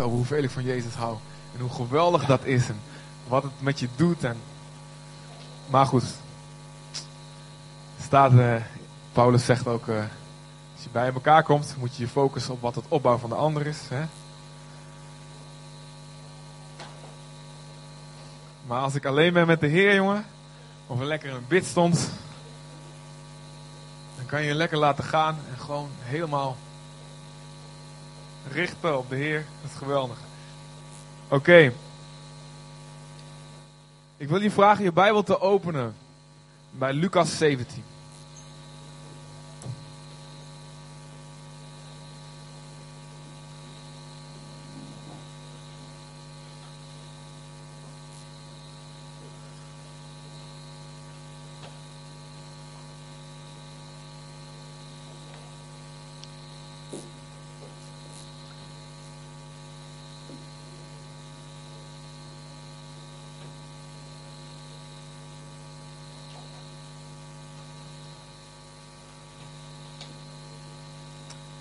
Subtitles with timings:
[0.00, 1.16] over hoeveel ik van Jezus hou.
[1.54, 2.68] En hoe geweldig dat is.
[2.68, 2.80] En
[3.28, 4.24] wat het met je doet.
[4.24, 4.36] En...
[5.66, 6.04] Maar goed.
[8.02, 8.54] Staat, uh,
[9.12, 9.96] Paulus zegt ook, uh,
[10.74, 13.36] als je bij elkaar komt, moet je je focussen op wat het opbouw van de
[13.36, 13.78] ander is.
[13.88, 14.04] Hè?
[18.66, 20.24] Maar als ik alleen ben met de Heer, jongen,
[20.86, 22.10] of er lekker een bid stond,
[24.16, 26.56] dan kan je je lekker laten gaan en gewoon helemaal
[28.48, 29.44] richten op de Heer.
[29.62, 30.16] Dat is geweldig.
[31.28, 31.72] Oké.
[34.16, 35.94] Ik wil je vragen je Bijbel te openen
[36.70, 37.84] bij Lucas 17.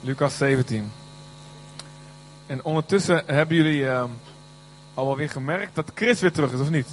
[0.02, 0.92] Lucas 17.
[2.46, 4.04] En ondertussen hebben jullie uh,
[4.94, 6.88] al wel weer gemerkt dat Chris weer terug is, of niet?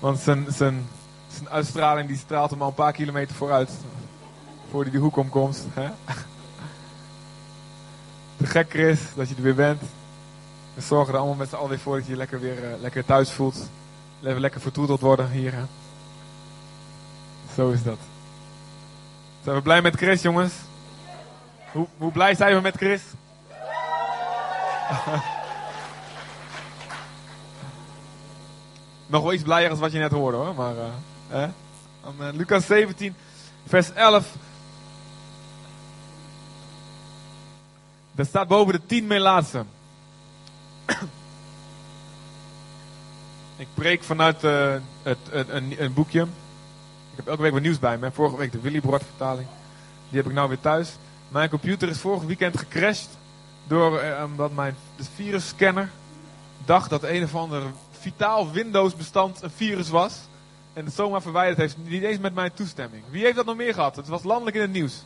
[0.00, 0.86] Want zijn, zijn,
[1.28, 3.70] zijn uitstraling die straalt hem al een paar kilometer vooruit.
[4.70, 5.66] Voor hij de hoek omkomt.
[5.72, 5.88] Hè?
[8.36, 9.82] Te gek Chris, dat je er weer bent.
[10.74, 12.80] We zorgen er allemaal met z'n allen weer voor dat je je lekker weer uh,
[12.80, 13.68] lekker thuis voelt.
[14.22, 15.52] Even lekker vertroeteld worden hier.
[15.52, 15.64] Hè?
[17.54, 18.11] Zo is dat.
[19.42, 20.52] Zijn we blij met Chris, jongens?
[21.72, 23.02] Hoe, hoe blij zijn we met Chris?
[29.06, 30.54] Nog wel iets blijer als wat je net hoorde hoor.
[30.54, 30.74] Maar,
[31.30, 31.48] uh, eh.
[32.32, 33.14] Lucas 17,
[33.66, 34.34] vers 11.
[38.12, 39.68] Daar staat boven de tien melaatsen.
[43.56, 46.26] Ik preek vanuit het, het, een, een boekje.
[47.12, 48.10] Ik heb elke week wat nieuws bij me.
[48.10, 49.48] Vorige week de Willy Broad vertaling.
[50.08, 50.96] Die heb ik nou weer thuis.
[51.28, 53.08] Mijn computer is vorig weekend gecrashed.
[53.66, 55.90] Door, eh, omdat mijn de virusscanner
[56.64, 60.20] dacht dat een of ander vitaal Windows bestand een virus was.
[60.72, 61.76] En het zomaar verwijderd heeft.
[61.84, 63.02] Niet eens met mijn toestemming.
[63.10, 63.96] Wie heeft dat nog meer gehad?
[63.96, 65.04] Het was landelijk in het nieuws.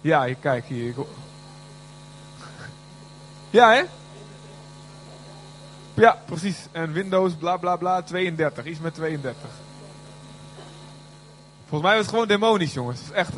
[0.00, 0.94] Ja, kijk hier.
[3.50, 3.82] Ja, hè?
[5.94, 6.66] Ja, precies.
[6.72, 8.64] En Windows bla bla bla 32.
[8.64, 9.50] Iets met 32.
[11.68, 13.00] Volgens mij was het gewoon demonisch, jongens.
[13.00, 13.32] Is echt.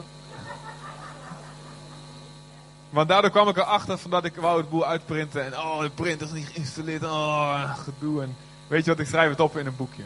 [2.91, 5.45] Want daardoor kwam ik erachter van dat ik wou het boel uitprinten.
[5.45, 7.03] En oh, de printer is niet geïnstalleerd.
[7.03, 8.23] Oh, gedoe.
[8.23, 8.37] En
[8.67, 10.03] weet je wat, ik schrijf het op in een boekje.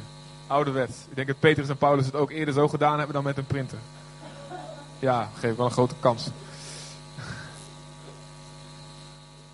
[0.46, 0.96] Ouderwets.
[1.08, 3.46] Ik denk dat Petrus en Paulus het ook eerder zo gedaan hebben dan met een
[3.46, 3.78] printer.
[4.98, 6.28] Ja, geef wel een grote kans.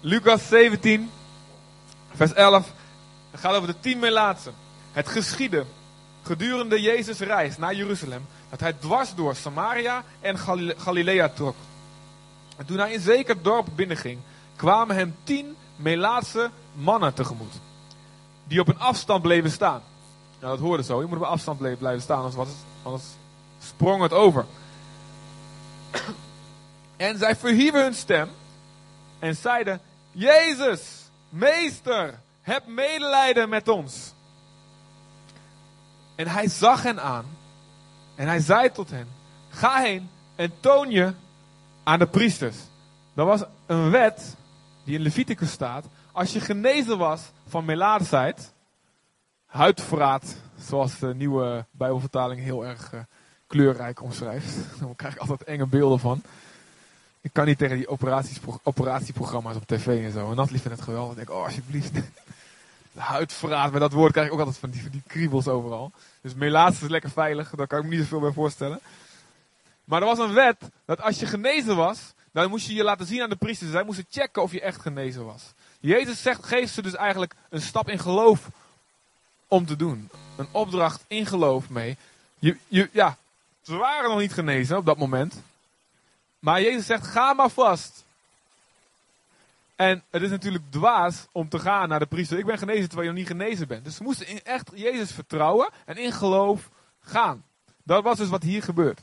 [0.01, 1.11] Lucas 17,
[2.15, 2.73] vers 11.
[3.31, 4.53] Het gaat over de tien melaatsen.
[4.93, 5.65] Het geschiedde
[6.23, 10.39] gedurende Jezus' reis naar Jeruzalem dat hij dwars door Samaria en
[10.77, 11.57] Galilea trok.
[12.57, 14.19] En toen hij in zeker dorp binnenging,
[14.57, 17.53] kwamen hem tien Melaatse mannen tegemoet.
[18.45, 19.83] Die op een afstand bleven staan.
[20.41, 21.01] Nou, dat hoorde zo.
[21.01, 23.05] Je moet op een afstand blijven staan, anders, was het, anders
[23.59, 24.47] sprong het over.
[26.97, 28.31] En zij verhieven hun stem
[29.19, 29.81] en zeiden:
[30.13, 30.81] Jezus,
[31.29, 34.13] meester, heb medelijden met ons.
[36.15, 37.25] En hij zag hen aan
[38.21, 39.07] en hij zei tot hen:
[39.49, 41.13] Ga heen en toon je
[41.83, 42.57] aan de priesters.
[43.15, 44.37] Dat was een wet
[44.85, 45.85] die in Leviticus staat.
[46.13, 48.53] Als je genezen was van melaatsheid,
[49.47, 53.01] huidverraad, zoals de nieuwe Bijbelvertaling heel erg uh,
[53.47, 54.57] kleurrijk omschrijft.
[54.81, 56.23] Daar krijg ik altijd enge beelden van.
[57.21, 57.89] Ik kan niet tegen die
[58.63, 60.31] operatieprogramma's op tv en zo.
[60.31, 61.11] En dat lief het geweldig.
[61.11, 61.93] Ik denk, oh alsjeblieft.
[62.95, 65.93] Huidverraad, met dat woord krijg ik ook altijd van die, die kriebels overal.
[66.21, 68.81] Dus melaats is lekker veilig, daar kan ik me niet zoveel bij voorstellen.
[69.85, 73.07] Maar er was een wet dat als je genezen was, dan moest je je laten
[73.07, 73.71] zien aan de priesters.
[73.71, 75.43] Zij moesten checken of je echt genezen was.
[75.81, 78.49] Jezus zegt, geeft ze dus eigenlijk een stap in geloof
[79.49, 80.11] om te doen.
[80.37, 81.97] Een opdracht in geloof mee.
[82.39, 83.17] Je, je, ja,
[83.63, 85.43] ze waren nog niet genezen op dat moment.
[86.39, 88.05] Maar Jezus zegt, ga maar vast.
[89.81, 92.39] En het is natuurlijk dwaas om te gaan naar de priester.
[92.39, 93.85] Ik ben genezen terwijl je nog niet genezen bent.
[93.85, 96.69] Dus ze moesten in echt Jezus vertrouwen en in geloof
[97.01, 97.45] gaan.
[97.83, 99.01] Dat was dus wat hier gebeurt.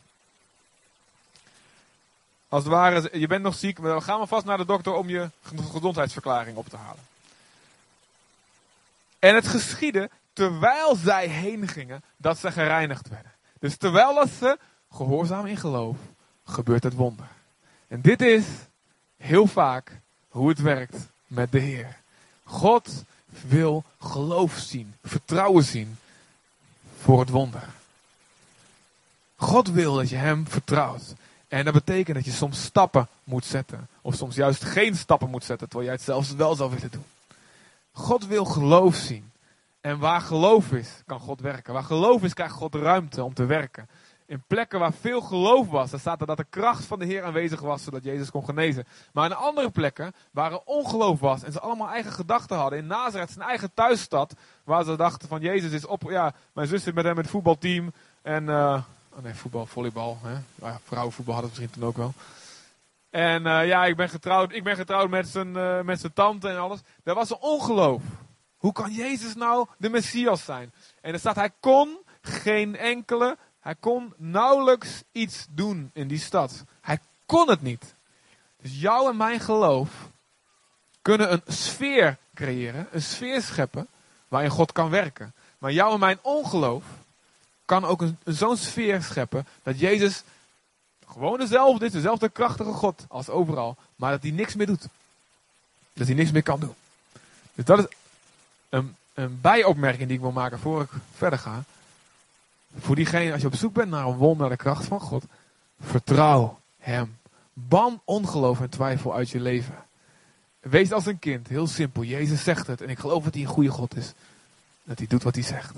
[2.47, 4.93] Als het ware, je bent nog ziek, maar dan gaan we vast naar de dokter
[4.93, 5.29] om je
[5.71, 7.03] gezondheidsverklaring op te halen.
[9.19, 13.31] En het geschiedde terwijl zij heen gingen, dat ze gereinigd werden.
[13.59, 14.57] Dus terwijl dat ze
[14.91, 15.97] gehoorzaam in geloof,
[16.45, 17.27] gebeurt het wonder.
[17.87, 18.45] En dit is
[19.17, 21.97] heel vaak hoe het werkt met de Heer.
[22.43, 23.03] God
[23.47, 25.97] wil geloof zien, vertrouwen zien
[26.99, 27.69] voor het wonder.
[29.35, 31.15] God wil dat je Hem vertrouwt.
[31.47, 33.87] En dat betekent dat je soms stappen moet zetten.
[34.01, 37.05] Of soms juist geen stappen moet zetten, terwijl jij het zelfs wel zou willen doen.
[37.91, 39.31] God wil geloof zien.
[39.81, 41.73] En waar geloof is, kan God werken.
[41.73, 43.87] Waar geloof is, krijgt God ruimte om te werken.
[44.27, 47.23] In plekken waar veel geloof was, daar staat er dat de kracht van de Heer
[47.23, 48.87] aanwezig was, zodat Jezus kon genezen.
[49.13, 52.79] Maar in andere plekken, waar er ongeloof was en ze allemaal eigen gedachten hadden.
[52.79, 54.33] In Nazareth, zijn eigen thuisstad,
[54.63, 57.29] waar ze dachten van Jezus is op, ja, mijn zus zit met hem in het
[57.29, 57.93] voetbalteam.
[58.21, 58.83] En, uh,
[59.15, 60.37] oh nee, voetbal, volleybal, hè?
[60.67, 62.13] Ja, vrouwenvoetbal hadden misschien toen ook wel.
[63.09, 66.49] En uh, ja, ik ben getrouwd, ik ben getrouwd met zijn, uh, met zijn tante
[66.49, 66.79] en alles.
[67.03, 68.01] Daar was een ongeloof.
[68.57, 70.73] Hoe kan Jezus nou de Messias zijn?
[71.01, 76.63] En er staat, hij kon geen enkele hij kon nauwelijks iets doen in die stad.
[76.81, 77.93] Hij kon het niet.
[78.61, 79.89] Dus jouw en mijn geloof
[81.01, 83.87] kunnen een sfeer creëren, een sfeer scheppen
[84.27, 85.33] waarin God kan werken.
[85.57, 86.83] Maar jouw en mijn ongeloof
[87.65, 90.23] kan ook een, zo'n sfeer scheppen dat Jezus
[91.07, 94.87] gewoon dezelfde is, dezelfde krachtige God als overal, maar dat hij niks meer doet.
[95.93, 96.75] Dat hij niks meer kan doen.
[97.53, 97.85] Dus dat is
[98.69, 101.63] een, een bijopmerking die ik wil maken voor ik verder ga.
[102.79, 105.23] Voor diegene, als je op zoek bent naar een wonder, de kracht van God,
[105.79, 107.17] vertrouw Hem.
[107.53, 109.85] Ban ongeloof en twijfel uit je leven.
[110.59, 112.03] Wees als een kind, heel simpel.
[112.03, 114.13] Jezus zegt het en ik geloof dat hij een goede God is.
[114.83, 115.75] Dat hij doet wat hij zegt.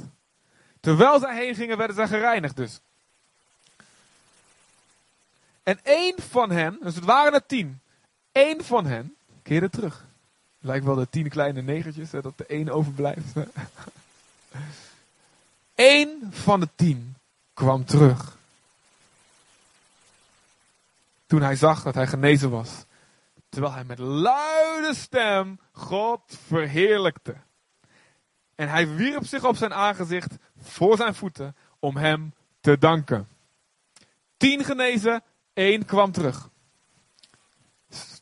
[0.79, 2.79] Terwijl zij heen gingen, werden zij gereinigd dus.
[5.63, 7.79] En één van hen, dus het waren er tien,
[8.31, 10.05] één van hen keerde terug.
[10.59, 13.33] Lijkt wel de tien kleine negertjes, hè, dat de één overblijft.
[15.81, 17.15] Eén van de tien
[17.53, 18.37] kwam terug.
[21.25, 22.85] Toen hij zag dat hij genezen was.
[23.49, 27.35] Terwijl hij met luide stem God verheerlijkte.
[28.55, 33.27] En hij wierp zich op zijn aangezicht voor zijn voeten om hem te danken.
[34.37, 35.23] Tien genezen,
[35.53, 36.49] één kwam terug.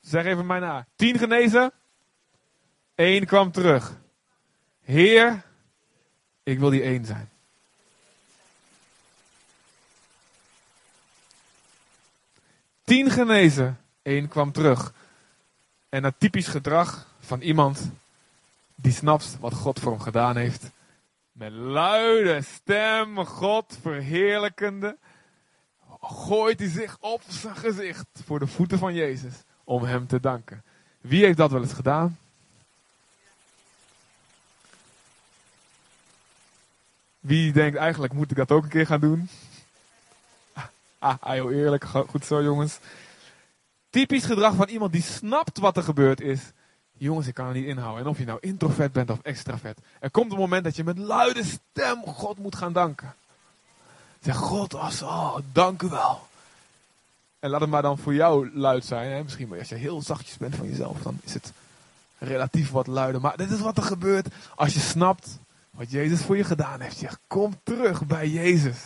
[0.01, 0.87] Zeg even mij na.
[0.95, 1.71] Tien genezen,
[2.95, 3.97] één kwam terug.
[4.81, 5.43] Heer,
[6.43, 7.35] ik wil die één zijn.
[12.87, 14.93] Tien genezen, één kwam terug.
[15.89, 17.91] En dat typisch gedrag van iemand
[18.75, 20.69] die snapt wat God voor hem gedaan heeft.
[21.31, 24.97] Met luide stem, God verheerlijkende,
[26.01, 29.33] gooit hij zich op zijn gezicht voor de voeten van Jezus
[29.63, 30.63] om hem te danken.
[31.01, 32.17] Wie heeft dat wel eens gedaan?
[37.19, 39.29] Wie denkt eigenlijk moet ik dat ook een keer gaan doen?
[40.99, 41.85] Ah, heel eerlijk.
[41.85, 42.79] Goed zo, jongens.
[43.89, 46.39] Typisch gedrag van iemand die snapt wat er gebeurd is.
[46.97, 48.03] Jongens, ik kan er niet inhouden.
[48.03, 49.79] En of je nou introvert bent of extravert.
[49.99, 53.15] Er komt een moment dat je met luide stem God moet gaan danken.
[54.21, 56.27] Zeg, God, als, oh, dank u wel.
[57.39, 59.11] En laat het maar dan voor jou luid zijn.
[59.11, 59.23] Hè?
[59.23, 61.53] Misschien als je heel zachtjes bent van jezelf, dan is het
[62.17, 63.21] relatief wat luider.
[63.21, 65.39] Maar dit is wat er gebeurt als je snapt
[65.69, 66.99] wat Jezus voor je gedaan heeft.
[66.99, 68.77] Je kom terug bij Jezus.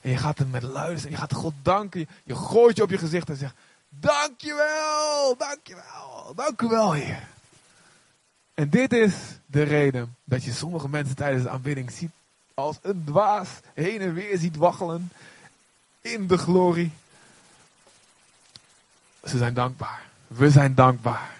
[0.00, 1.10] En je gaat hem met luisteren.
[1.10, 2.08] Je gaat God danken.
[2.24, 3.54] Je gooit je op je gezicht en zegt:
[3.88, 7.28] Dankjewel, dankjewel, dankjewel, Heer.
[8.54, 9.14] En dit is
[9.46, 12.10] de reden dat je sommige mensen tijdens de aanbidding ziet
[12.54, 15.12] als een dwaas heen en weer ziet waggelen
[16.00, 16.92] in de glorie.
[19.24, 20.02] Ze zijn dankbaar.
[20.26, 21.38] We zijn dankbaar.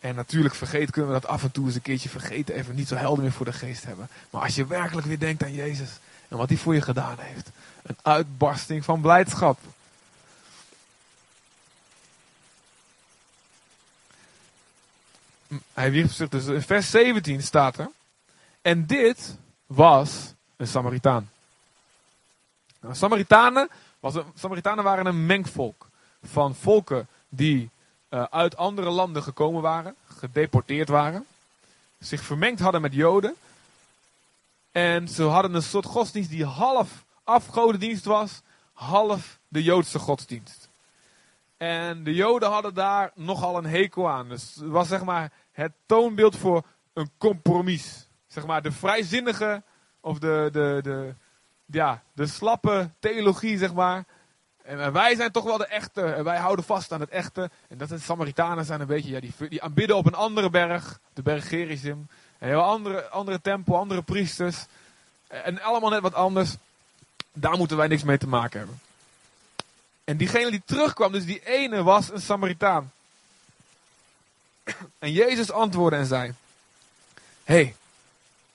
[0.00, 2.54] En natuurlijk vergeet kunnen we dat af en toe eens een keertje vergeten.
[2.54, 4.08] Even niet zo helder meer voor de geest hebben.
[4.30, 5.90] Maar als je werkelijk weer denkt aan Jezus
[6.30, 7.50] en wat hij voor je gedaan heeft.
[7.82, 9.58] Een uitbarsting van blijdschap.
[15.72, 17.90] Hij wierp zich dus in vers 17 staat er.
[18.62, 21.30] En dit was een Samaritaan.
[22.80, 23.68] Nou, Samaritanen,
[24.00, 25.88] was een, Samaritanen waren een mengvolk
[26.22, 27.70] van volken die
[28.10, 31.26] uh, uit andere landen gekomen waren, gedeporteerd waren,
[31.98, 33.36] zich vermengd hadden met Joden
[34.72, 40.68] en ze hadden een soort godsdienst die half afgodendienst was, half de Joodse godsdienst.
[41.56, 44.28] En de Joden hadden daar nogal een hekel aan.
[44.28, 48.08] Dus het was zeg maar het toonbeeld voor een compromis.
[48.26, 49.62] Zeg maar de vrijzinnige
[50.00, 51.14] of de, de, de,
[51.66, 54.04] ja, de slappe theologie, zeg maar.
[54.62, 56.02] En wij zijn toch wel de echte.
[56.02, 57.50] En wij houden vast aan het echte.
[57.68, 61.00] En dat de Samaritanen zijn een beetje, ja, die, die aanbidden op een andere berg.
[61.12, 62.08] De berg Gerizim.
[62.40, 64.64] Een heel andere, andere tempel, andere priesters.
[65.26, 66.54] En allemaal net wat anders.
[67.32, 68.80] Daar moeten wij niks mee te maken hebben.
[70.04, 72.92] En diegene die terugkwam, dus die ene was een Samaritaan.
[74.98, 76.34] En Jezus antwoordde en zei:
[77.44, 77.76] hey,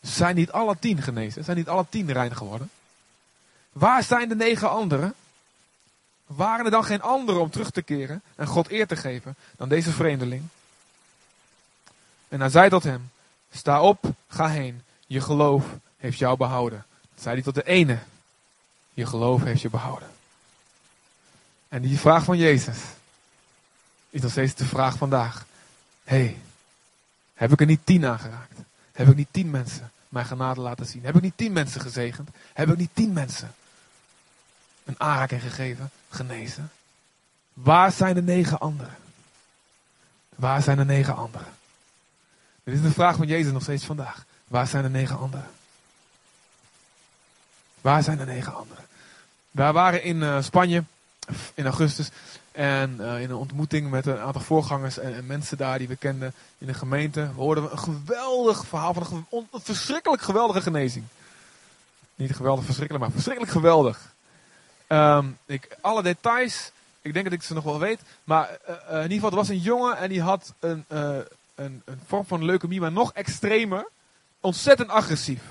[0.02, 1.44] zijn niet alle tien genezen?
[1.44, 2.70] Zijn niet alle tien rein geworden?
[3.72, 5.14] Waar zijn de negen anderen?
[6.26, 9.70] Waren er dan geen anderen om terug te keren en God eer te geven dan
[9.70, 10.44] deze vreemdeling?
[12.28, 13.12] En hij zei tot hem:
[13.56, 14.82] Sta op, ga heen.
[15.08, 15.66] Je geloof
[15.98, 16.86] heeft jou behouden.
[17.14, 18.00] Dat zei hij tot de ene.
[18.94, 20.10] Je geloof heeft je behouden.
[21.68, 22.78] En die vraag van Jezus
[24.10, 25.46] is nog steeds de vraag vandaag.
[26.04, 26.38] hey,
[27.34, 28.60] heb ik er niet tien aangeraakt?
[28.92, 31.06] Heb ik niet tien mensen mijn genade laten zien?
[31.06, 32.30] Heb ik niet tien mensen gezegend?
[32.54, 33.56] Heb ik niet tien mensen
[34.84, 36.72] een aanraking gegeven, genezen?
[37.54, 38.96] Waar zijn de negen anderen?
[40.36, 41.48] Waar zijn de negen anderen?
[42.66, 44.26] Dit is de vraag van Jezus nog steeds vandaag.
[44.48, 45.48] Waar zijn de negen anderen?
[47.82, 48.86] Waar zijn de negen anderen?
[49.52, 50.84] We waren in uh, Spanje
[51.54, 52.10] in augustus.
[52.52, 55.96] En uh, in een ontmoeting met een aantal voorgangers en, en, mensen daar die we
[55.96, 61.06] kenden in de gemeente, hoorden we een geweldig verhaal van een, verschrikkelijk geweldige genezing.
[62.16, 64.14] Niet geweldig verschrikkelijk, maar verschrikkelijk geweldig.
[64.88, 68.00] Um, ik, alle details, ik denk dat ik ze nog wel weet.
[68.24, 70.86] Maar uh, in ieder geval, er was een jongen en die had een,
[71.56, 73.88] een, een vorm van leukemie, maar nog extremer.
[74.40, 75.42] Ontzettend agressief.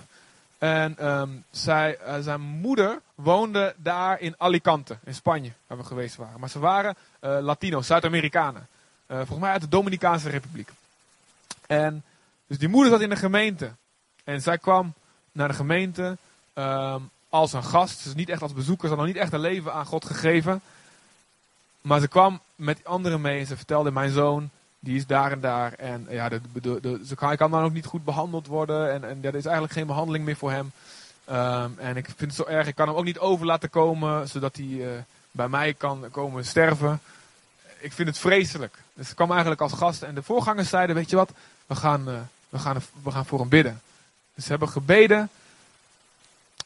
[0.58, 6.16] En um, zij, uh, zijn moeder woonde daar in Alicante, in Spanje, waar we geweest
[6.16, 6.40] waren.
[6.40, 8.68] Maar ze waren uh, Latino's, Zuid-Amerikanen.
[9.06, 10.70] Uh, volgens mij uit de Dominicaanse Republiek.
[11.66, 12.02] En
[12.46, 13.70] dus die moeder zat in de gemeente.
[14.25, 14.92] En zij kwam
[15.32, 16.16] naar de gemeente
[16.54, 18.04] um, als een gast.
[18.04, 18.88] Dus niet echt als bezoeker.
[18.88, 20.61] Ze had nog niet echt een leven aan God gegeven.
[21.80, 24.50] Maar ze kwam met anderen mee en ze vertelde: Mijn zoon
[24.84, 25.72] die is daar en daar.
[25.72, 28.92] En ja, de, ze kan, hij kan dan ook niet goed behandeld worden.
[28.92, 30.72] En, en er is eigenlijk geen behandeling meer voor hem.
[31.30, 32.66] Um, en ik vind het zo erg.
[32.66, 34.88] Ik kan hem ook niet over laten komen, zodat hij uh,
[35.30, 37.00] bij mij kan komen sterven.
[37.78, 38.78] Ik vind het vreselijk.
[38.94, 40.02] Dus ik kwam eigenlijk als gast.
[40.02, 41.32] En de voorgangers zeiden, weet je wat,
[41.66, 42.14] we gaan, uh,
[42.48, 43.80] we gaan, we gaan voor hem bidden.
[44.34, 45.28] Dus ze hebben gebeden.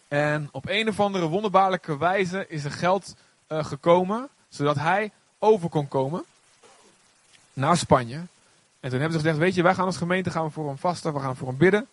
[0.08, 3.14] En op een of andere wonderbaarlijke wijze is er geld
[3.48, 6.25] uh, gekomen, zodat hij over kon komen
[7.59, 8.17] naar Spanje.
[8.81, 11.15] En toen hebben ze gezegd, weet je, wij gaan als gemeente gaan voor hem vasten,
[11.15, 11.87] we gaan voor hem bidden.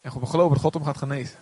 [0.00, 1.38] En we geloven dat God hem gaat genezen.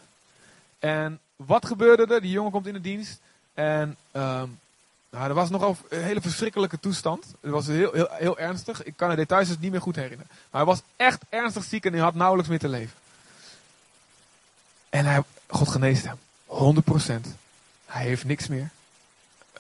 [0.78, 2.21] En wat gebeurde er?
[2.21, 3.21] Die jongen komt in de dienst.
[3.54, 4.59] En um,
[5.11, 7.35] nou, er was nogal een hele verschrikkelijke toestand.
[7.40, 8.83] Het was heel, heel, heel ernstig.
[8.83, 10.26] Ik kan de details dus niet meer goed herinneren.
[10.28, 12.99] Maar hij was echt ernstig ziek en hij had nauwelijks meer te leven.
[14.88, 16.19] En hij, God geneest hem.
[17.26, 17.28] 100%.
[17.87, 18.71] Hij heeft niks meer.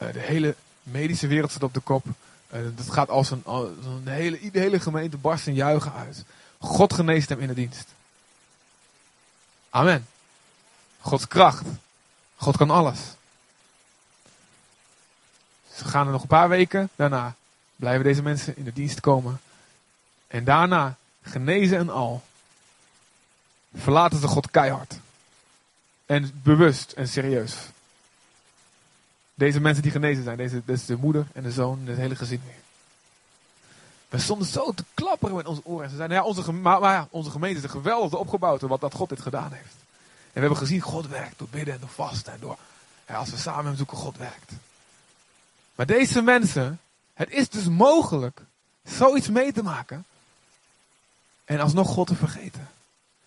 [0.02, 2.04] Uh, de hele medische wereld zit op de kop.
[2.54, 6.24] Uh, dat gaat als een, een hele, hele gemeente barst in juichen uit.
[6.58, 7.88] God geneest hem in de dienst.
[9.70, 10.06] Amen.
[11.00, 11.66] Gods kracht.
[12.36, 12.98] God kan alles.
[15.74, 16.88] Ze gaan er nog een paar weken.
[16.96, 17.34] Daarna
[17.76, 19.40] blijven deze mensen in de dienst komen.
[20.26, 22.22] En daarna, genezen en al,
[23.74, 24.98] verlaten ze God keihard.
[26.06, 27.54] En bewust en serieus.
[29.34, 32.16] Deze mensen die genezen zijn, deze, deze de moeder en de zoon en het hele
[32.16, 32.62] gezin weer.
[34.08, 35.84] We stonden zo te klapperen met onze oren.
[35.84, 38.80] En ze zeiden, ja, onze, maar, maar ja, onze gemeente is geweldig opgebouwd door wat
[38.80, 39.74] dat God dit gedaan heeft.
[39.74, 42.32] En we hebben gezien, God werkt door bidden en door vasten.
[42.32, 42.56] En door,
[43.06, 44.52] als we samen hem zoeken, God werkt.
[45.74, 46.80] Maar deze mensen,
[47.14, 48.40] het is dus mogelijk
[48.84, 50.04] zoiets mee te maken.
[51.44, 52.68] En alsnog God te vergeten.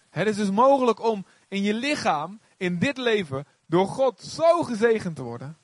[0.10, 5.16] Het is dus mogelijk om in je lichaam, in dit leven, door God zo gezegend
[5.16, 5.58] te worden.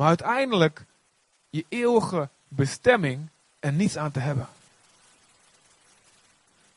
[0.00, 0.84] Maar uiteindelijk
[1.50, 3.28] je eeuwige bestemming
[3.58, 4.48] er niets aan te hebben.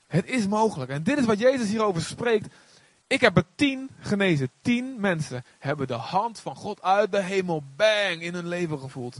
[0.07, 0.91] Het is mogelijk.
[0.91, 2.53] En dit is wat Jezus hierover spreekt.
[3.07, 4.49] Ik heb er tien genezen.
[4.61, 9.17] Tien mensen hebben de hand van God uit de hemel bang in hun leven gevoeld.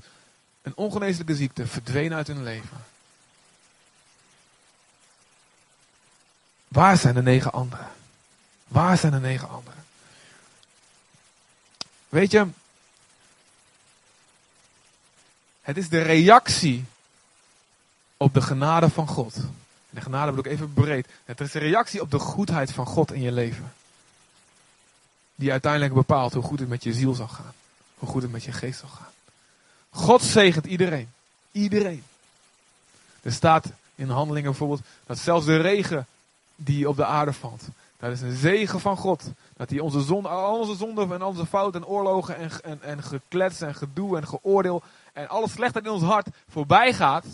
[0.62, 2.84] Een ongeneeslijke ziekte verdween uit hun leven.
[6.68, 7.88] Waar zijn de negen anderen?
[8.68, 9.86] Waar zijn de negen anderen?
[12.10, 12.48] Weet je,
[15.64, 16.86] het is de reactie
[18.18, 19.36] op de genade van God.
[19.90, 21.08] De genade bedoel ik even breed.
[21.26, 23.74] Het is de reactie op de goedheid van God in je leven.
[25.36, 27.54] Die uiteindelijk bepaalt hoe goed het met je ziel zal gaan.
[27.96, 29.12] Hoe goed het met je geest zal gaan.
[29.90, 31.12] God zegent iedereen.
[31.52, 32.04] Iedereen.
[33.22, 33.66] Er staat
[33.96, 36.08] in handelingen bijvoorbeeld dat zelfs de regen
[36.56, 37.64] die op de aarde valt.
[38.04, 39.24] Dat is een zegen van God.
[39.58, 43.04] Dat hij onze zonde, al onze zonden en onze fouten en oorlogen en, en, en
[43.04, 44.84] geklets en gedoe en geoordeel
[45.14, 47.26] en alles slechtheid in ons hart voorbij gaat.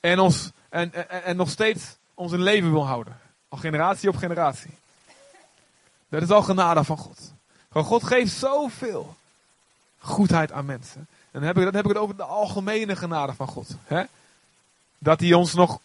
[0.00, 3.18] En, ons, en, en, en nog steeds ons in leven wil houden.
[3.48, 4.70] Al generatie op generatie.
[6.08, 7.32] Dat is al genade van God.
[7.68, 9.16] Gewoon God geeft zoveel
[9.98, 11.06] goedheid aan mensen.
[11.30, 13.68] En dan heb ik, dan heb ik het over de algemene genade van God.
[13.84, 14.02] Hè?
[14.98, 15.80] Dat hij ons nog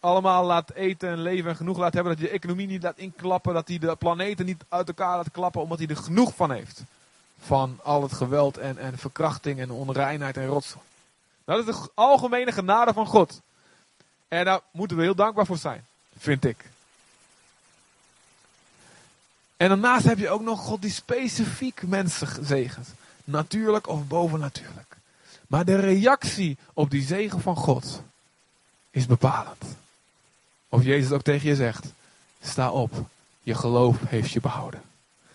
[0.00, 2.12] allemaal laat eten en leven en genoeg laat hebben.
[2.12, 3.54] Dat hij de economie niet laat inklappen.
[3.54, 5.60] Dat hij de planeten niet uit elkaar laat klappen.
[5.60, 6.82] Omdat hij er genoeg van heeft.
[7.40, 10.84] Van al het geweld en, en verkrachting en onreinheid en rotzooi.
[11.44, 13.40] Dat is de algemene genade van God.
[14.28, 15.86] En daar moeten we heel dankbaar voor zijn.
[16.18, 16.64] Vind ik.
[19.56, 22.88] En daarnaast heb je ook nog God die specifiek mensen zegent.
[23.24, 24.96] Natuurlijk of bovennatuurlijk.
[25.46, 28.02] Maar de reactie op die zegen van God
[28.90, 29.64] is bepalend.
[30.68, 31.92] Of Jezus ook tegen je zegt:
[32.40, 32.92] sta op,
[33.42, 34.82] je geloof heeft je behouden.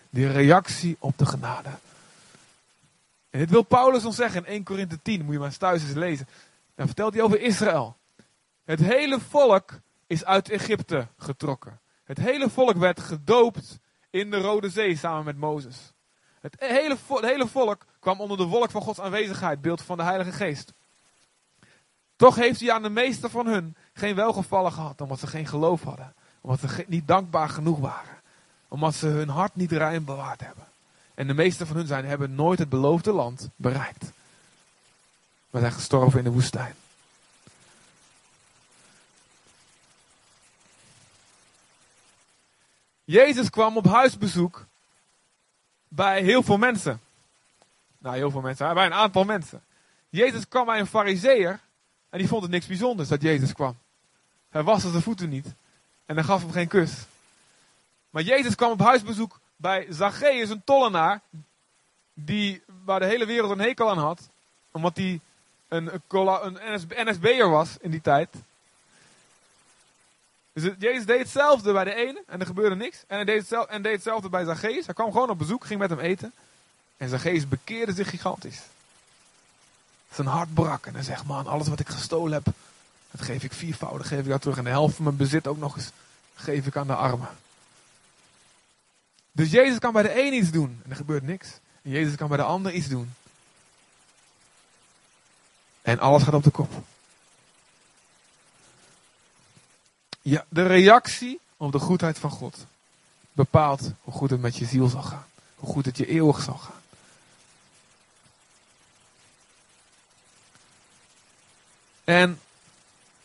[0.09, 1.69] Die reactie op de genade.
[3.29, 5.83] En dit wil Paulus ons zeggen in 1 Korinthe 10, moet je maar eens thuis
[5.83, 6.27] eens lezen.
[6.75, 7.95] Dan vertelt hij over Israël.
[8.65, 11.79] Het hele volk is uit Egypte getrokken.
[12.03, 15.93] Het hele volk werd gedoopt in de Rode Zee samen met Mozes.
[16.41, 20.03] Het hele, het hele volk kwam onder de wolk van Gods aanwezigheid, beeld van de
[20.03, 20.73] Heilige Geest.
[22.23, 25.83] Toch heeft hij aan de meeste van hun geen welgevallen gehad, omdat ze geen geloof
[25.83, 26.13] hadden.
[26.41, 28.21] Omdat ze niet dankbaar genoeg waren.
[28.67, 30.67] Omdat ze hun hart niet rein bewaard hebben.
[31.13, 34.11] En de meeste van hun zijn, hebben nooit het beloofde land bereikt.
[35.49, 36.75] Maar zijn gestorven in de woestijn.
[43.03, 44.65] Jezus kwam op huisbezoek
[45.87, 47.01] bij heel veel mensen.
[47.97, 49.63] Nou, heel veel mensen, bij een aantal mensen.
[50.09, 51.59] Jezus kwam bij een fariseer
[52.13, 53.77] en die vond het niks bijzonders dat Jezus kwam.
[54.49, 55.47] Hij waste zijn voeten niet
[56.05, 56.91] en hij gaf hem geen kus.
[58.09, 61.21] Maar Jezus kwam op huisbezoek bij Zacchaeus, een tollenaar,
[62.13, 64.29] die, waar de hele wereld een hekel aan had,
[64.71, 65.19] omdat hij
[65.67, 66.57] een, een,
[66.95, 68.29] NSB'er was in die tijd.
[70.53, 73.03] Dus Jezus deed hetzelfde bij de ene en er gebeurde niks.
[73.07, 74.85] En hij deed hetzelfde, en deed hetzelfde bij Zacchaeus.
[74.85, 76.33] Hij kwam gewoon op bezoek, ging met hem eten.
[76.97, 78.61] En Zacchaeus bekeerde zich gigantisch.
[80.13, 82.53] Zijn hart brak en hij zegt, man, alles wat ik gestolen heb,
[83.11, 84.57] dat geef ik viervoudig, geef ik dat terug.
[84.57, 85.91] En de helft van mijn bezit ook nog eens
[86.35, 87.29] geef ik aan de armen.
[89.31, 91.47] Dus Jezus kan bij de een iets doen en er gebeurt niks.
[91.81, 93.13] En Jezus kan bij de ander iets doen.
[95.81, 96.71] En alles gaat op de kop.
[100.21, 102.65] Ja, de reactie op de goedheid van God
[103.31, 105.25] bepaalt hoe goed het met je ziel zal gaan.
[105.55, 106.82] Hoe goed het je eeuwig zal gaan.
[112.03, 112.39] En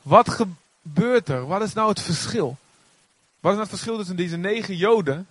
[0.02, 1.46] wat gebeurt er?
[1.46, 2.56] Wat is nou het verschil?
[3.40, 5.28] Wat is nou het verschil tussen deze negen Joden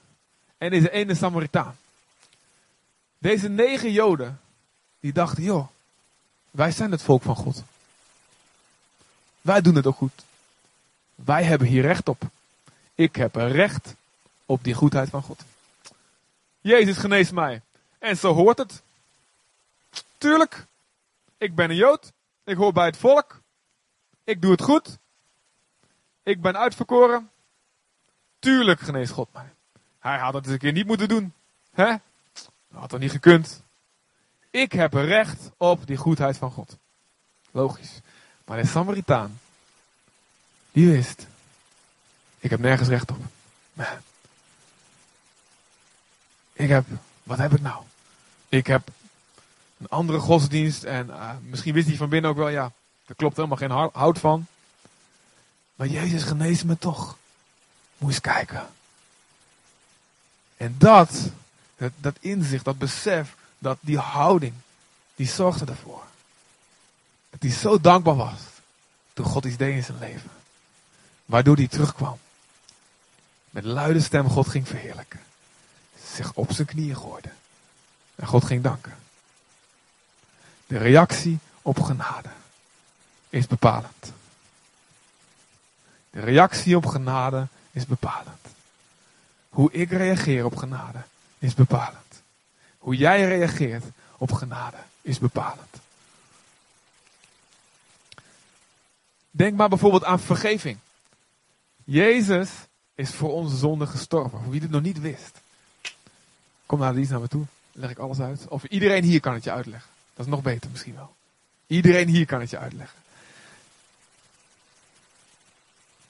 [0.58, 1.78] en deze ene Samaritaan?
[3.18, 4.40] Deze negen Joden,
[5.00, 5.68] die dachten, joh,
[6.52, 7.64] wij zijn het volk van God.
[9.42, 10.24] Wij doen het ook goed.
[11.16, 12.24] Wij hebben hier recht op.
[12.96, 13.94] Ik heb recht
[14.46, 15.44] op die goedheid van God.
[16.62, 17.62] Jezus geneest mij.
[18.00, 18.82] En zo hoort het.
[20.18, 20.66] Tuurlijk,
[21.38, 22.12] ik ben een Jood.
[22.48, 23.42] Ik hoor bij het volk.
[24.24, 24.98] Ik doe het goed.
[26.24, 27.30] Ik ben uitverkoren.
[28.40, 29.54] Tuurlijk geneest God mij.
[30.00, 31.34] Hij had het eens een keer niet moeten doen.
[31.72, 31.96] Hè?
[32.34, 33.64] Dat had toch niet gekund.
[34.50, 36.78] Ik heb recht op die goedheid van God.
[37.52, 38.00] Logisch.
[38.46, 39.40] Maar de Samaritaan,
[40.72, 41.28] die wist,
[42.40, 43.20] ik heb nergens recht op.
[46.54, 46.86] Ik heb,
[47.24, 47.84] wat heb ik nou?
[48.50, 48.90] Ik heb
[49.78, 52.72] een andere godsdienst en uh, misschien wist hij van binnen ook wel, ja,
[53.06, 54.48] daar klopt helemaal geen hout van.
[55.76, 57.18] Maar Jezus geneest me toch.
[58.00, 58.68] Eens kijken.
[60.58, 61.30] En dat,
[61.78, 64.54] dat, dat inzicht, dat besef, dat die houding,
[65.16, 66.04] die zorgde ervoor.
[67.30, 68.40] Dat hij zo dankbaar was
[69.14, 70.30] toen God iets deed in zijn leven.
[71.26, 72.18] Waardoor hij terugkwam.
[73.50, 75.20] Met luide stem God ging verheerlijken.
[76.14, 77.30] Zich op zijn knieën gooide.
[78.16, 78.96] En God ging danken.
[80.68, 82.30] De reactie op genade
[83.30, 84.14] is bepalend.
[86.10, 88.48] De reactie op genade is bepalend.
[89.50, 91.00] Hoe ik reageer op genade
[91.40, 92.22] is bepalend.
[92.78, 93.84] Hoe jij reageert
[94.18, 95.76] op genade is bepalend.
[99.32, 100.78] Denk maar bijvoorbeeld aan vergeving.
[101.84, 102.50] Jezus
[102.96, 104.42] is voor onze zonde gestorven.
[104.42, 105.42] Voor wie dit nog niet wist.
[106.66, 107.46] Kom naar die naar me toe.
[107.72, 108.48] Leg ik alles uit.
[108.48, 109.90] Of iedereen hier kan het je uitleggen.
[110.18, 111.16] Dat is nog beter misschien wel.
[111.68, 113.00] Iedereen hier kan het je uitleggen.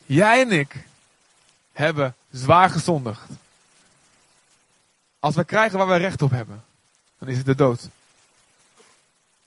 [0.06, 0.76] Jij en ik
[1.74, 3.30] hebben zwaar gezondigd.
[5.20, 6.64] Als we krijgen waar wij recht op hebben,
[7.18, 7.90] dan is het de dood.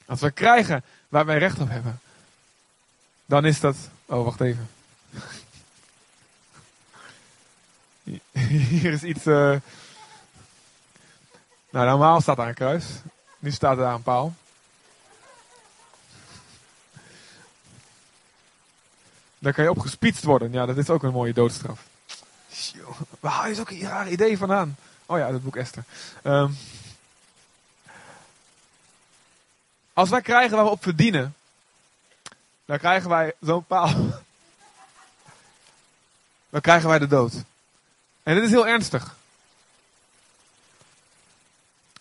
[0.07, 2.01] Als we krijgen waar wij recht op hebben,
[3.27, 3.77] dan is dat.
[4.07, 4.71] Oh, wacht even.
[8.69, 9.27] Hier is iets.
[9.27, 9.57] Uh...
[11.71, 12.85] Nou, normaal staat daar een kruis.
[13.39, 14.35] Nu staat er daar een paal.
[19.41, 20.53] Dan kan je opgespietst worden.
[20.53, 21.87] Ja, dat is ook een mooie doodstraf.
[23.21, 24.77] Waar haal je zulke rare ideeën vandaan?
[25.07, 25.85] Oh ja, dat boek Esther.
[26.23, 26.51] Ehm,
[29.93, 31.35] als wij krijgen waar we op verdienen,
[32.65, 33.95] dan krijgen wij zo'n paal.
[36.51, 37.33] Dan krijgen wij de dood.
[38.23, 39.17] En dit is heel ernstig.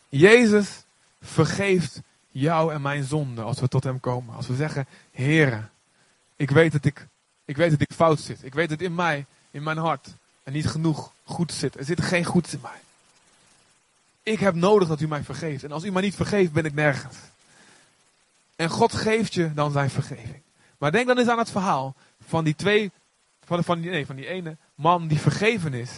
[0.09, 0.83] Jezus
[1.21, 4.35] vergeeft jou en mijn zonde als we tot hem komen.
[4.35, 5.63] Als we zeggen, Heere,
[6.35, 7.07] ik weet dat ik,
[7.49, 8.43] ik weet dat ik fout zit.
[8.43, 10.07] Ik weet dat in mij, in mijn hart,
[10.43, 11.77] er niet genoeg goed zit.
[11.77, 12.81] Er zit geen goed in mij.
[14.23, 15.63] Ik heb nodig dat u mij vergeeft.
[15.63, 17.17] En als u mij niet vergeeft, ben ik nergens.
[18.55, 20.41] En God geeft je dan zijn vergeving.
[20.77, 21.95] Maar denk dan eens aan het verhaal
[22.27, 22.91] van die twee,
[23.45, 25.91] van, van, die, nee, van die ene man die vergeven is.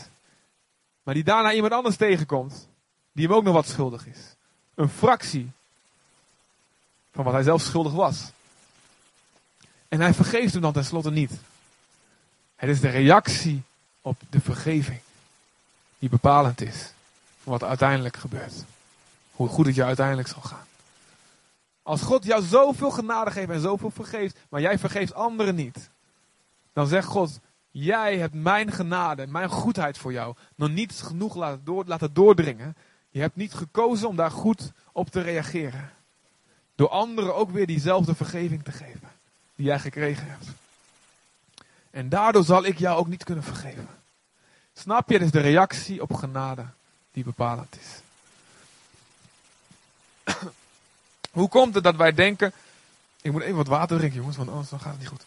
[1.03, 2.67] Maar die daarna iemand anders tegenkomt,
[3.11, 4.35] die hem ook nog wat schuldig is.
[4.75, 5.51] Een fractie
[7.11, 8.31] van wat hij zelf schuldig was.
[9.91, 11.32] En hij vergeeft hem dan tenslotte niet.
[12.56, 13.62] Het is de reactie
[14.01, 14.99] op de vergeving
[15.99, 16.93] die bepalend is
[17.41, 18.54] voor wat uiteindelijk gebeurt.
[19.32, 20.65] Hoe goed het je uiteindelijk zal gaan.
[21.84, 25.89] Als God jou zoveel genade geeft en zoveel vergeeft, maar jij vergeeft anderen niet,
[26.73, 27.39] dan zegt God:
[27.71, 32.75] Jij hebt mijn genade, mijn goedheid voor jou nog niet genoeg laten, door, laten doordringen.
[33.10, 35.91] Je hebt niet gekozen om daar goed op te reageren.
[36.75, 39.11] Door anderen ook weer diezelfde vergeving te geven
[39.62, 40.45] die jij gekregen hebt.
[41.91, 43.88] En daardoor zal ik jou ook niet kunnen vergeven.
[44.74, 45.19] Snap je?
[45.19, 46.65] Is de reactie op genade
[47.12, 48.02] die bepalend is.
[51.32, 52.54] Hoe komt het dat wij denken.
[53.21, 55.26] Ik moet even wat water drinken, jongens, want anders gaat het niet goed.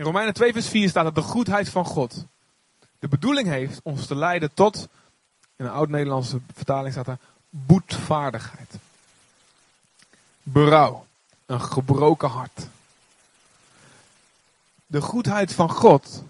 [0.00, 2.24] In Romeinen 2 vers 4 staat dat de goedheid van God
[2.98, 4.88] de bedoeling heeft ons te leiden tot,
[5.56, 7.18] in een oud-Nederlandse vertaling staat er,
[7.50, 8.74] boetvaardigheid.
[10.42, 11.06] Berouw,
[11.46, 12.66] een gebroken hart.
[14.86, 16.22] De goedheid van God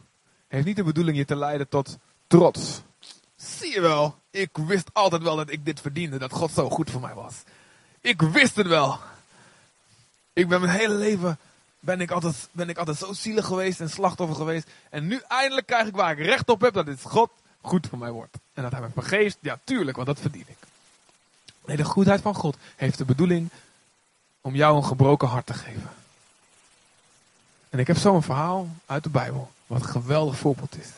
[0.48, 2.80] heeft niet de bedoeling je te leiden tot trots.
[3.36, 6.90] Zie je wel, ik wist altijd wel dat ik dit verdiende, dat God zo goed
[6.90, 7.34] voor mij was.
[8.00, 8.98] Ik wist het wel.
[10.32, 11.38] Ik ben mijn hele leven
[11.80, 14.70] ben ik, altijd, ben ik altijd zo zielig geweest en slachtoffer geweest.
[14.90, 17.98] En nu eindelijk krijg ik waar ik recht op heb dat dit God goed voor
[17.98, 18.38] mij wordt.
[18.54, 20.56] En dat hij me vergeeft, ja tuurlijk, want dat verdien ik.
[21.66, 23.50] Nee, de goedheid van God heeft de bedoeling
[24.40, 25.90] om jou een gebroken hart te geven.
[27.70, 30.88] En ik heb zo'n verhaal uit de Bijbel, wat een geweldig voorbeeld is.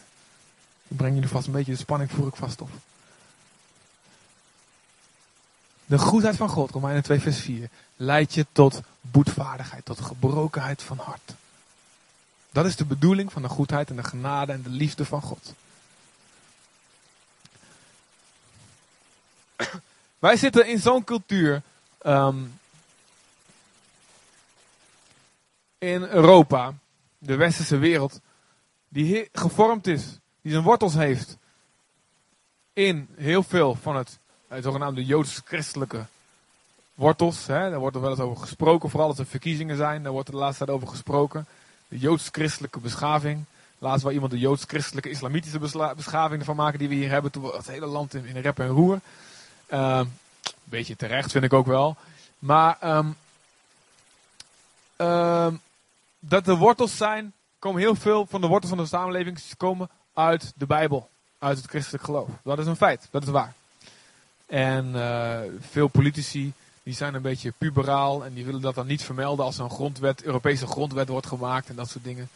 [0.88, 2.70] Ik breng jullie vast een beetje de spanning voer ik vast op.
[5.86, 10.98] De goedheid van God, Romeinen 2 vers 4, leidt je tot boetvaardigheid, tot gebrokenheid van
[10.98, 11.34] hart.
[12.50, 15.54] Dat is de bedoeling van de goedheid en de genade en de liefde van God.
[20.18, 21.62] Wij zitten in zo'n cultuur
[21.98, 22.36] ehm,
[25.78, 26.74] in Europa,
[27.18, 28.20] de westerse wereld,
[28.88, 31.36] die gevormd is, die zijn wortels heeft
[32.72, 34.18] in heel veel van het, het
[34.60, 36.06] zogenaamde joods-christelijke
[36.94, 37.46] wortels.
[37.46, 40.28] Hè, daar wordt er wel eens over gesproken, vooral als er verkiezingen zijn, daar wordt
[40.28, 41.46] er de laatste tijd over gesproken.
[41.88, 43.44] De joods-christelijke beschaving.
[43.78, 45.58] Laatst waar iemand de joods-christelijke islamitische
[45.96, 47.30] beschaving ervan maken die we hier hebben.
[47.30, 49.00] Toen het hele land in, rep en roer.
[49.68, 50.00] Uh,
[50.64, 51.96] beetje terecht vind ik ook wel.
[52.38, 53.16] Maar um,
[56.18, 60.52] dat de wortels zijn, komen heel veel van de wortels van de samenleving komen uit
[60.56, 61.10] de Bijbel.
[61.38, 62.28] Uit het christelijk geloof.
[62.44, 63.54] Dat is een feit, dat is waar.
[64.52, 69.02] En uh, veel politici die zijn een beetje puberaal en die willen dat dan niet
[69.02, 72.28] vermelden als een grondwet, Europese grondwet wordt gemaakt en dat soort dingen.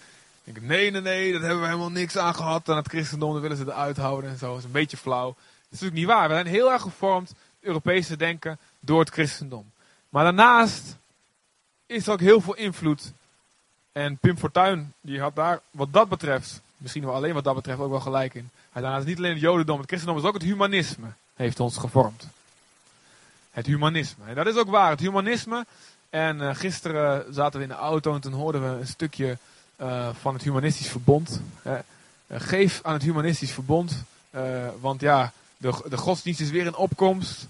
[0.45, 2.69] Dan denk ik, nee, nee, nee, dat hebben we helemaal niks aan gehad.
[2.69, 4.49] En het christendom, dan willen ze eruit houden en zo.
[4.49, 5.27] Dat is een beetje flauw.
[5.27, 5.37] Dat
[5.71, 6.29] is natuurlijk niet waar.
[6.29, 9.71] We zijn heel erg gevormd, Europese denken, door het christendom.
[10.09, 10.97] Maar daarnaast
[11.87, 13.13] is er ook heel veel invloed.
[13.93, 17.81] En Pim Fortuyn, die had daar, wat dat betreft, misschien wel alleen wat dat betreft,
[17.81, 18.51] ook wel gelijk in.
[18.73, 22.27] Hij daarnaast niet alleen het jodendom, het christendom is ook het humanisme, heeft ons gevormd.
[23.51, 24.25] Het humanisme.
[24.27, 25.67] En dat is ook waar, het humanisme.
[26.11, 29.39] En uh, gisteren zaten we in de auto en toen hoorden we een stukje
[29.81, 31.41] uh, van het humanistisch verbond.
[31.67, 31.73] Uh,
[32.31, 34.05] geef aan het humanistisch verbond.
[34.81, 37.47] want ja, de, de godsdienst is weer in opkomst.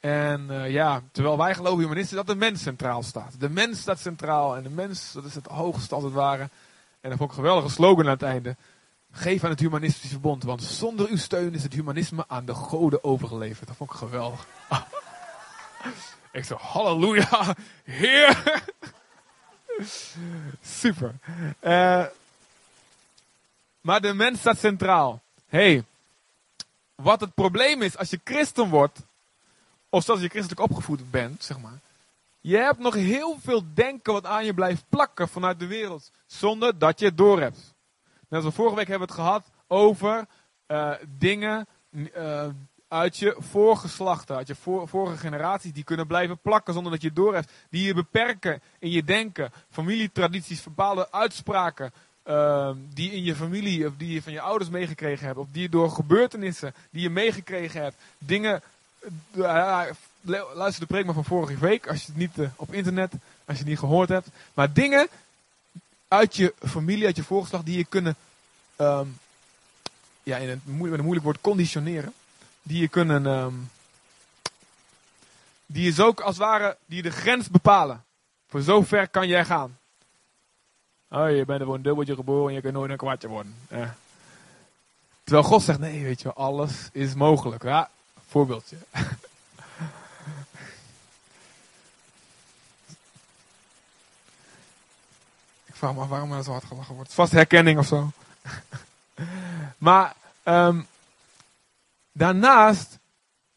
[0.00, 3.32] En ja, terwijl wij geloven humanisten dat de mens centraal staat.
[3.38, 6.48] De mens staat centraal en de mens, dat is het hoogste als het ware.
[7.00, 8.56] En dat vond ik een geweldige slogan aan het einde.
[9.16, 13.04] Geef aan het humanistisch verbond, want zonder uw steun is het humanisme aan de goden
[13.04, 13.68] overgeleverd.
[13.68, 14.46] Dat vond ik geweldig.
[16.32, 18.62] Ik zo, halleluja, Heer.
[20.62, 21.14] Super.
[21.60, 22.04] Uh,
[23.80, 25.22] maar de mens staat centraal.
[25.46, 25.84] hey,
[26.94, 28.98] wat het probleem is als je christen wordt,
[29.88, 31.78] of zelfs je christelijk opgevoed bent, zeg maar.
[32.40, 36.78] Je hebt nog heel veel denken wat aan je blijft plakken vanuit de wereld, zonder
[36.78, 37.74] dat je het doorhebt.
[38.28, 40.26] Net als vorige week hebben we het gehad over
[40.68, 42.44] uh, dingen uh,
[42.88, 47.06] uit je voorgeslachten, uit je voor, vorige generaties, die kunnen blijven plakken zonder dat je
[47.06, 47.52] het doorhebt.
[47.70, 51.92] Die je beperken in je denken, familietradities, bepaalde uitspraken,
[52.24, 55.62] uh, die in je familie of die je van je ouders meegekregen hebt, of die
[55.62, 58.62] je door gebeurtenissen die je meegekregen hebt, dingen.
[59.34, 59.82] Uh,
[60.54, 63.12] luister de preek maar van vorige week, als je het niet op internet,
[63.44, 64.28] als je het niet gehoord hebt.
[64.54, 65.08] Maar dingen
[66.08, 68.16] uit je familie, uit je voorgeslag, die je kunnen,
[68.76, 69.18] um,
[70.22, 72.12] ja, in een, moeilijk woord, conditioneren.
[72.62, 73.70] Die je kunnen, um,
[75.66, 78.04] die is ook als het ware, die de grens bepalen.
[78.48, 79.78] Voor zover kan jij gaan.
[81.10, 83.54] Oh, je bent er voor een dubbeltje geboren en je kunt nooit een kwartje worden.
[83.70, 83.96] Ja.
[85.24, 87.62] Terwijl God zegt, nee, weet je, alles is mogelijk.
[87.62, 87.90] Ja,
[88.28, 88.76] voorbeeldje.
[95.76, 97.12] Ik vraag me waarom er zo hard gelachen wordt.
[97.12, 98.10] Vast herkenning of zo.
[99.78, 100.86] maar um,
[102.12, 102.98] daarnaast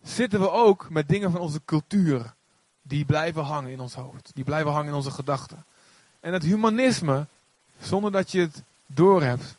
[0.04, 2.34] zitten we ook met dingen van onze cultuur.
[2.82, 4.32] Die blijven hangen in ons hoofd.
[4.34, 5.66] Die blijven hangen in onze gedachten.
[6.20, 7.26] En het humanisme
[7.82, 9.56] zonder dat je het doorhebt,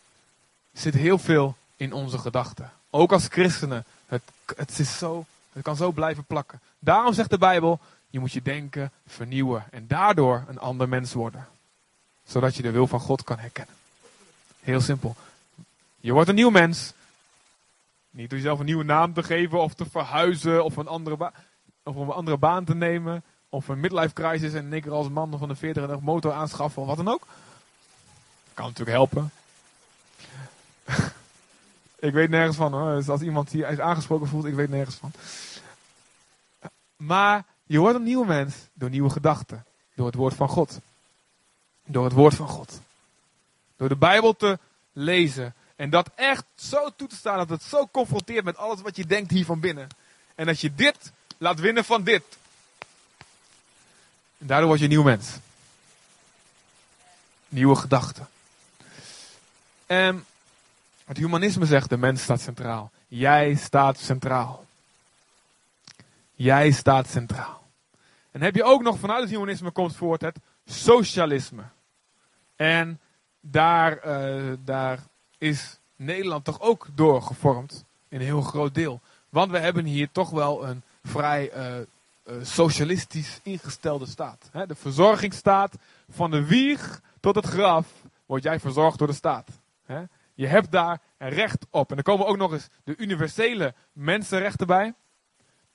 [0.73, 2.73] zit heel veel in onze gedachten.
[2.91, 3.85] Ook als christenen.
[4.07, 4.23] Het,
[4.57, 6.61] het, is zo, het kan zo blijven plakken.
[6.79, 9.65] Daarom zegt de Bijbel, je moet je denken vernieuwen.
[9.71, 11.49] En daardoor een ander mens worden.
[12.31, 13.75] Zodat je de wil van God kan herkennen.
[14.61, 15.17] Heel simpel.
[16.01, 16.93] Je wordt een nieuw mens.
[18.11, 21.33] Niet door jezelf een nieuwe naam te geven of te verhuizen of een andere,
[21.83, 23.23] of een andere baan te nemen.
[23.49, 26.89] Of een midlife crisis en keer als man van de 40 een motor aanschaffen of
[26.89, 27.27] wat dan ook.
[28.55, 29.31] Kan natuurlijk helpen.
[32.09, 32.95] ik weet nergens van hoor.
[32.95, 35.13] Dus als iemand hier is aangesproken voelt, ik weet nergens van.
[36.97, 39.65] Maar je wordt een nieuw mens door nieuwe gedachten.
[39.95, 40.81] Door het woord van God.
[41.91, 42.81] Door het woord van God.
[43.77, 44.59] Door de Bijbel te
[44.93, 45.55] lezen.
[45.77, 49.07] En dat echt zo toe te staan dat het zo confronteert met alles wat je
[49.07, 49.89] denkt hier van binnen.
[50.35, 52.23] En dat je dit laat winnen van dit.
[54.39, 55.37] En daardoor word je een nieuw mens.
[57.49, 58.29] Nieuwe gedachten.
[59.87, 60.25] En
[61.05, 62.91] het humanisme zegt, de mens staat centraal.
[63.09, 64.65] Jij staat centraal.
[66.35, 67.69] Jij staat centraal.
[68.31, 71.63] En heb je ook nog vanuit het humanisme komt voort het socialisme.
[72.61, 73.01] En
[73.41, 74.99] daar, uh, daar
[75.39, 77.85] is Nederland toch ook door gevormd.
[78.09, 79.01] In een heel groot deel.
[79.29, 81.85] Want we hebben hier toch wel een vrij uh, uh,
[82.43, 84.51] socialistisch ingestelde staat.
[84.67, 85.75] De verzorgingsstaat
[86.11, 87.87] van de wieg tot het graf
[88.27, 89.49] word jij verzorgd door de staat.
[90.35, 91.91] Je hebt daar recht op.
[91.91, 94.95] En er komen ook nog eens de universele mensenrechten bij.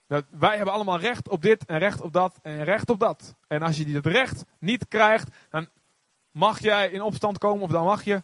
[0.07, 3.35] Dat wij hebben allemaal recht op dit en recht op dat en recht op dat.
[3.47, 5.67] En als je dat recht niet krijgt, dan
[6.35, 8.23] mag jij in opstand komen of dan mag je.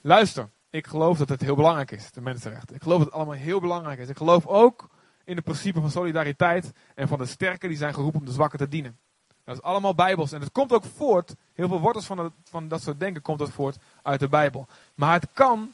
[0.00, 2.76] Luister, ik geloof dat het heel belangrijk is, de mensenrechten.
[2.76, 4.08] Ik geloof dat het allemaal heel belangrijk is.
[4.08, 4.88] Ik geloof ook
[5.24, 8.58] in het principe van solidariteit en van de sterken die zijn geroepen om de zwakken
[8.58, 8.98] te dienen.
[9.44, 10.32] Dat is allemaal bijbels.
[10.32, 13.50] En het komt ook voort, heel veel wortels van, van dat soort denken komt dat
[13.50, 14.66] voort uit de Bijbel.
[14.94, 15.72] Maar het kan,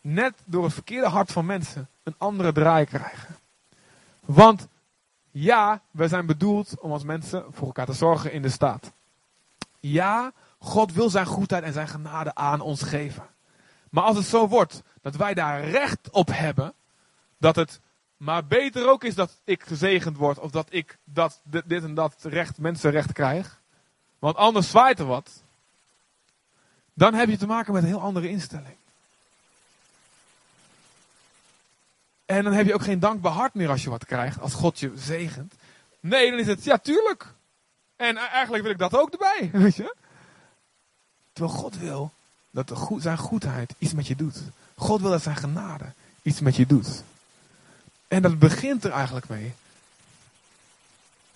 [0.00, 3.36] net door het verkeerde hart van mensen, een andere draai krijgen.
[4.20, 4.68] Want
[5.30, 8.92] ja, we zijn bedoeld om als mensen voor elkaar te zorgen in de staat.
[9.86, 13.26] Ja, God wil zijn goedheid en zijn genade aan ons geven.
[13.90, 16.74] Maar als het zo wordt dat wij daar recht op hebben,
[17.38, 17.80] dat het
[18.16, 22.14] maar beter ook is dat ik gezegend word of dat ik dat, dit en dat
[22.22, 23.60] recht, mensenrecht krijg.
[24.18, 25.42] Want anders zwaait er wat.
[26.94, 28.76] Dan heb je te maken met een heel andere instelling.
[32.24, 34.78] En dan heb je ook geen dankbaar hart meer als je wat krijgt, als God
[34.78, 35.54] je zegent.
[36.00, 37.34] Nee, dan is het, ja tuurlijk.
[37.96, 39.94] En eigenlijk wil ik dat ook erbij, weet je.
[41.32, 42.12] Terwijl God wil
[42.50, 44.42] dat de zijn goedheid iets met je doet.
[44.76, 47.02] God wil dat zijn genade iets met je doet.
[48.08, 49.54] En dat begint er eigenlijk mee.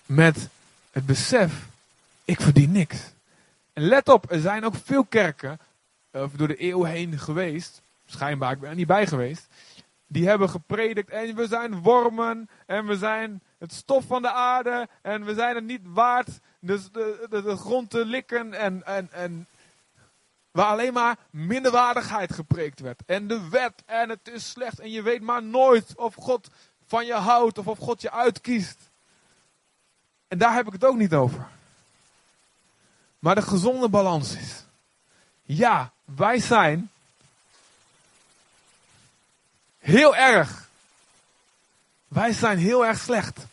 [0.05, 0.49] Met
[0.91, 1.67] het besef,
[2.25, 2.97] ik verdien niks.
[3.73, 5.59] En let op, er zijn ook veel kerken
[6.11, 7.81] door de eeuw heen geweest.
[8.05, 9.47] Schijnbaar, ik ben er niet bij geweest.
[10.07, 14.87] Die hebben gepredikt en we zijn wormen en we zijn het stof van de aarde
[15.01, 19.11] en we zijn het niet waard dus de, de, de grond te likken en, en,
[19.11, 19.47] en
[20.51, 23.01] Waar alleen maar minderwaardigheid gepreekt werd.
[23.05, 24.79] En de wet en het is slecht.
[24.79, 26.49] En je weet maar nooit of God
[26.87, 28.77] van je houdt of of God je uitkiest.
[30.27, 31.47] En daar heb ik het ook niet over.
[33.19, 34.63] Maar de gezonde balans is.
[35.41, 36.91] Ja, wij zijn
[39.77, 40.68] heel erg.
[42.09, 43.45] Wij zijn heel erg slecht.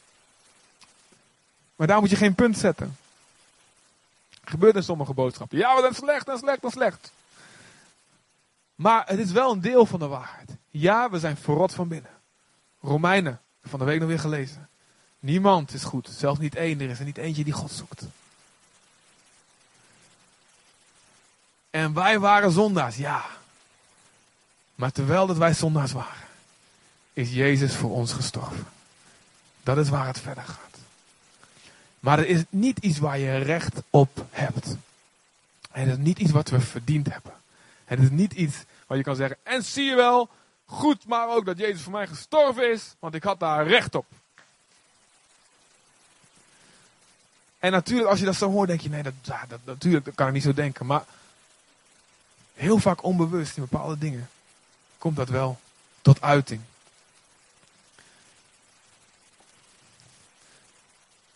[1.77, 2.97] Maar daar moet je geen punt zetten.
[4.45, 5.59] Gebeurt in sommige boodschappen.
[5.59, 7.13] Ja, we zijn slecht en slecht en slecht.
[8.75, 10.51] Maar het is wel een deel van de waarheid.
[10.71, 12.11] Ja, we zijn verrot van binnen.
[12.81, 14.69] Romeinen, van de week nog weer gelezen.
[15.19, 16.81] Niemand is goed, zelfs niet één.
[16.81, 18.03] Er is er niet eentje die God zoekt.
[21.71, 23.25] En wij waren zondaars, ja.
[24.75, 26.26] Maar terwijl dat wij zondaars waren,
[27.17, 28.67] is Jezus voor ons gestorven.
[29.63, 30.79] Dat is waar het verder gaat.
[32.01, 34.77] Maar het is niet iets waar je recht op hebt.
[35.71, 37.33] Het is niet iets wat we verdiend hebben.
[37.85, 40.29] Het is niet iets waar je kan zeggen, en zie je wel,
[40.67, 44.07] goed maar ook dat Jezus voor mij gestorven is, want ik had daar recht op.
[47.59, 49.15] En natuurlijk, als je dat zo hoort, denk je, nee, dat,
[49.49, 50.87] dat, natuurlijk dat kan ik niet zo denken.
[50.87, 51.05] Maar
[52.55, 54.29] heel vaak onbewust in bepaalde dingen
[54.99, 55.61] komt dat wel
[56.03, 56.61] tot uiting.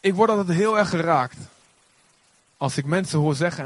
[0.00, 1.36] Ik word altijd heel erg geraakt.
[2.56, 3.58] Als ik mensen hoor zeggen